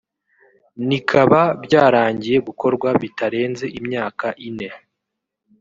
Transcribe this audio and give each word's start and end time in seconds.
nikaba 0.87 1.41
byarangiye 1.63 2.37
gukorwa 2.47 2.89
bitarenze 3.01 3.65
imyaka 3.79 4.27
ine 4.47 4.69